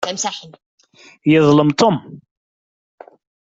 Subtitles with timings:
[1.31, 1.97] Yeḍlem Tom.